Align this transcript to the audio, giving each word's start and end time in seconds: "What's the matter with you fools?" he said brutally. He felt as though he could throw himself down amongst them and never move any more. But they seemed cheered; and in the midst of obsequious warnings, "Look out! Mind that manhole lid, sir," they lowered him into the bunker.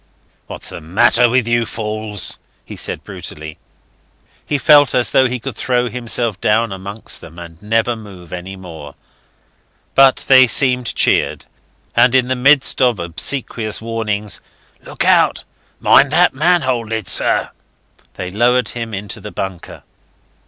"What's 0.47 0.69
the 0.69 0.81
matter 0.81 1.29
with 1.29 1.47
you 1.47 1.63
fools?" 1.67 2.39
he 2.65 2.75
said 2.75 3.03
brutally. 3.03 3.59
He 4.43 4.57
felt 4.57 4.95
as 4.95 5.11
though 5.11 5.27
he 5.27 5.37
could 5.39 5.55
throw 5.55 5.89
himself 5.89 6.41
down 6.41 6.71
amongst 6.73 7.21
them 7.21 7.37
and 7.37 7.61
never 7.61 7.95
move 7.95 8.33
any 8.33 8.55
more. 8.55 8.95
But 9.93 10.25
they 10.27 10.47
seemed 10.47 10.95
cheered; 10.95 11.45
and 11.95 12.15
in 12.15 12.29
the 12.29 12.35
midst 12.35 12.81
of 12.81 12.99
obsequious 12.99 13.79
warnings, 13.79 14.41
"Look 14.81 15.05
out! 15.05 15.43
Mind 15.79 16.09
that 16.09 16.33
manhole 16.33 16.87
lid, 16.87 17.07
sir," 17.07 17.51
they 18.15 18.31
lowered 18.31 18.69
him 18.69 18.95
into 18.95 19.21
the 19.21 19.31
bunker. 19.31 19.83